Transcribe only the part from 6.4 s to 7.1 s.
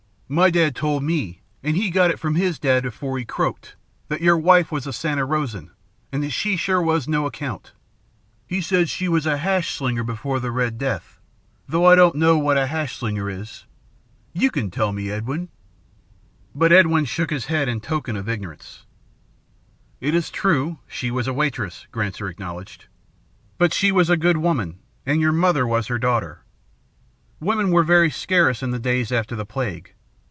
was sure